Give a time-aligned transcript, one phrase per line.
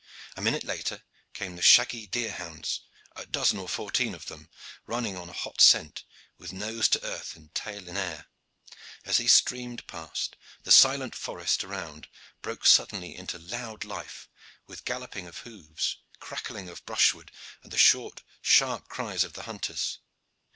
[0.35, 1.03] A minute later
[1.33, 2.81] came the shaggy deer hounds,
[3.15, 4.49] a dozen or fourteen of them,
[4.87, 6.05] running on a hot scent,
[6.39, 8.25] with nose to earth and tail in air.
[9.05, 12.07] As they streamed past the silent forest around
[12.41, 14.27] broke suddenly into loud life,
[14.65, 17.31] with galloping of hoofs, crackling of brushwood,
[17.61, 19.99] and the short, sharp cries of the hunters.